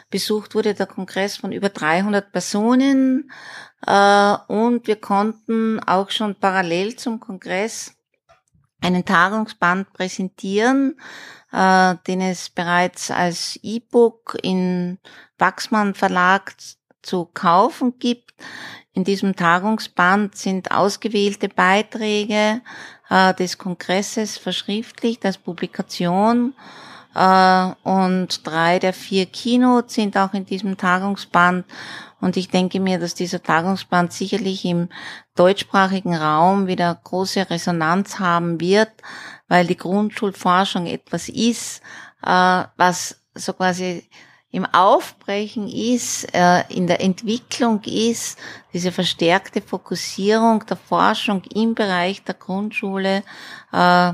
Besucht 0.09 0.55
wurde 0.55 0.73
der 0.73 0.87
Kongress 0.87 1.37
von 1.37 1.51
über 1.51 1.69
300 1.69 2.31
Personen. 2.31 3.29
Äh, 3.85 4.37
und 4.47 4.87
wir 4.87 4.95
konnten 4.95 5.79
auch 5.79 6.09
schon 6.09 6.35
parallel 6.35 6.95
zum 6.95 7.19
Kongress 7.19 7.93
einen 8.81 9.05
Tagungsband 9.05 9.93
präsentieren, 9.93 10.99
äh, 11.51 11.95
den 12.07 12.21
es 12.21 12.49
bereits 12.49 13.11
als 13.11 13.59
E-Book 13.61 14.37
in 14.41 14.99
Wachsmann 15.37 15.93
Verlag 15.93 16.55
zu 17.01 17.25
kaufen 17.25 17.99
gibt. 17.99 18.33
In 18.93 19.03
diesem 19.03 19.35
Tagungsband 19.35 20.35
sind 20.35 20.71
ausgewählte 20.71 21.49
Beiträge 21.49 22.61
äh, 23.09 23.33
des 23.33 23.57
Kongresses 23.57 24.37
verschriftlicht 24.37 25.25
als 25.25 25.37
Publikation 25.37 26.53
und 27.15 28.27
drei 28.43 28.79
der 28.79 28.93
vier 28.93 29.25
Keynotes 29.25 29.95
sind 29.95 30.17
auch 30.17 30.33
in 30.33 30.45
diesem 30.45 30.77
Tagungsband. 30.77 31.65
Und 32.19 32.37
ich 32.37 32.49
denke 32.49 32.79
mir, 32.79 32.99
dass 32.99 33.13
dieser 33.13 33.41
Tagungsband 33.41 34.11
sicherlich 34.11 34.65
im 34.65 34.89
deutschsprachigen 35.35 36.15
Raum 36.15 36.67
wieder 36.67 36.99
große 37.03 37.49
Resonanz 37.49 38.19
haben 38.19 38.59
wird, 38.59 38.89
weil 39.47 39.67
die 39.67 39.77
Grundschulforschung 39.77 40.87
etwas 40.87 41.29
ist, 41.29 41.81
äh, 42.23 42.63
was 42.77 43.21
so 43.35 43.53
quasi 43.53 44.09
im 44.55 44.65
Aufbrechen 44.65 45.67
ist, 45.67 46.33
äh, 46.33 46.63
in 46.69 46.87
der 46.87 47.01
Entwicklung 47.01 47.81
ist, 47.83 48.39
diese 48.73 48.93
verstärkte 48.93 49.61
Fokussierung 49.61 50.65
der 50.65 50.77
Forschung 50.77 51.43
im 51.53 51.75
Bereich 51.75 52.23
der 52.23 52.35
Grundschule, 52.35 53.23
äh, 53.73 54.13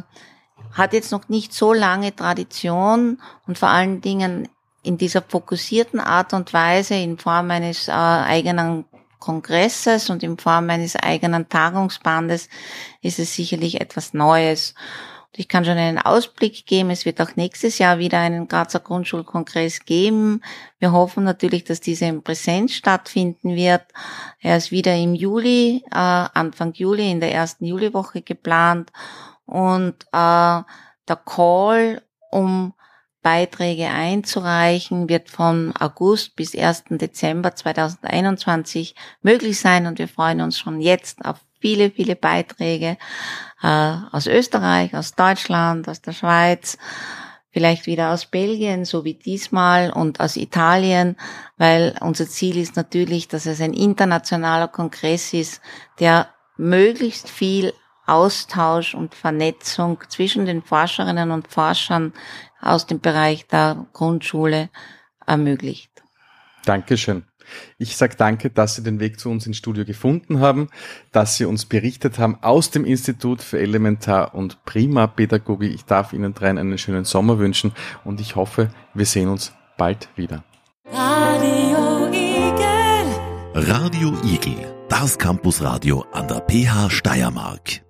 hat 0.74 0.94
jetzt 0.94 1.12
noch 1.12 1.30
nicht 1.30 1.54
so 1.54 1.74
lange 1.74 2.16
Tradition 2.16 3.22
und 3.48 3.58
vor 3.58 3.70
allen 3.70 4.02
Dingen 4.02 4.48
in 4.84 4.98
dieser 4.98 5.22
fokussierten 5.22 6.00
Art 6.00 6.34
und 6.34 6.54
Weise 6.54 6.96
in 6.96 7.18
Form 7.18 7.52
eines 7.52 7.88
äh, 7.88 7.92
eigenen 7.92 8.86
Kongresses 9.20 10.10
und 10.10 10.24
in 10.24 10.38
Form 10.38 10.70
eines 10.70 10.96
eigenen 10.96 11.48
Tagungsbandes 11.48 12.50
ist 13.02 13.20
es 13.20 13.36
sicherlich 13.36 13.80
etwas 13.80 14.14
Neues. 14.14 14.74
Und 15.28 15.40
ich 15.40 15.48
kann 15.48 15.64
schon 15.64 15.78
einen 15.78 16.00
Ausblick 16.00 16.66
geben. 16.66 16.90
Es 16.90 17.06
wird 17.06 17.22
auch 17.22 17.38
nächstes 17.38 17.78
Jahr 17.78 18.00
wieder 18.00 18.20
einen 18.20 18.50
Grazer 18.50 18.82
Grundschulkongress 18.82 19.86
geben. 19.86 20.42
Wir 20.80 20.92
hoffen 20.92 21.24
natürlich, 21.24 21.64
dass 21.64 21.80
dieser 21.80 22.08
in 22.08 22.24
Präsenz 22.24 22.74
stattfinden 22.74 23.56
wird. 23.56 23.84
Er 24.40 24.58
ist 24.58 24.72
wieder 24.72 24.96
im 24.96 25.14
Juli, 25.14 25.84
äh, 25.92 25.96
Anfang 25.96 26.74
Juli, 26.74 27.10
in 27.10 27.22
der 27.22 27.32
ersten 27.32 27.66
Juliwoche 27.66 28.24
geplant. 28.24 28.92
Und 29.52 30.06
äh, 30.14 30.64
der 31.08 31.16
Call, 31.26 32.02
um 32.32 32.74
Beiträge 33.22 33.90
einzureichen, 33.90 35.10
wird 35.10 35.30
von 35.30 35.74
August 35.78 36.38
bis 36.38 36.56
1. 36.56 36.86
Dezember 36.92 37.54
2021 37.54 38.96
möglich 39.22 39.60
sein 39.60 39.88
und 39.88 40.00
wir 40.00 40.08
freuen 40.08 40.40
uns 40.40 40.58
schon 40.58 40.80
jetzt 40.80 41.24
auf 41.26 41.38
viele, 41.60 41.92
viele 41.92 42.16
Beiträge 42.16 42.98
äh, 43.62 43.96
aus 44.12 44.26
Österreich, 44.26 44.96
aus 44.96 45.16
Deutschland, 45.16 45.90
aus 45.90 46.02
der 46.02 46.14
Schweiz, 46.14 46.78
vielleicht 47.52 47.88
wieder 47.88 48.12
aus 48.12 48.26
Belgien, 48.26 48.86
so 48.86 49.04
wie 49.04 49.16
diesmal, 49.16 49.92
und 49.92 50.22
aus 50.22 50.38
Italien, 50.38 51.18
weil 51.58 51.94
unser 52.00 52.28
Ziel 52.28 52.58
ist 52.58 52.78
natürlich, 52.78 53.28
dass 53.28 53.46
es 53.46 53.60
ein 53.60 53.74
internationaler 53.74 54.70
Kongress 54.70 55.34
ist, 55.34 55.62
der 56.00 56.30
möglichst 56.56 57.30
viel 57.30 57.74
Austausch 58.06 58.94
und 58.94 59.16
Vernetzung 59.16 60.00
zwischen 60.10 60.46
den 60.46 60.62
Forscherinnen 60.62 61.32
und 61.32 61.48
Forschern 61.48 62.14
aus 62.60 62.88
dem 62.88 63.00
Bereich 63.00 63.48
der 63.48 63.88
Grundschule 63.94 64.70
ermöglicht. 65.26 65.92
Dankeschön. 66.66 67.24
Ich 67.78 67.98
sage 67.98 68.16
danke, 68.16 68.50
dass 68.50 68.76
Sie 68.76 68.84
den 68.84 69.00
Weg 69.00 69.20
zu 69.20 69.30
uns 69.30 69.46
ins 69.46 69.58
Studio 69.58 69.86
gefunden 69.86 70.40
haben, 70.40 70.70
dass 71.12 71.38
Sie 71.38 71.46
uns 71.46 71.66
berichtet 71.66 72.20
haben 72.20 72.38
aus 72.42 72.72
dem 72.72 72.86
Institut 72.86 73.42
für 73.42 73.60
Elementar- 73.60 74.34
und 74.34 74.64
Primarpädagogik. 74.66 75.74
Ich 75.74 75.86
darf 75.86 76.14
Ihnen 76.14 76.34
dreien 76.34 76.58
einen 76.58 76.78
schönen 76.78 77.06
Sommer 77.06 77.40
wünschen 77.40 77.74
und 78.04 78.22
ich 78.22 78.36
hoffe, 78.36 78.70
wir 78.94 79.06
sehen 79.06 79.30
uns 79.30 79.54
bald 79.78 80.10
wieder. 80.16 80.44
Radio 80.86 82.08
Igel. 82.12 83.02
Radio 83.54 84.14
Igel, 84.24 84.86
das 84.90 85.18
Campusradio 85.18 86.06
an 86.12 86.28
der 86.28 86.42
PH 86.42 86.90
Steiermark. 86.90 87.82